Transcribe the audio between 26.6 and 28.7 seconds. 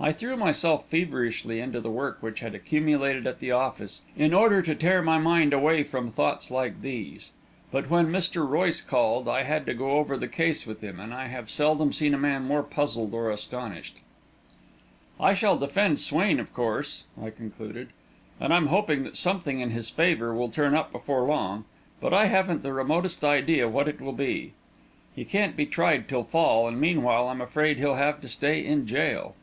and meanwhile I'm afraid he'll have to stay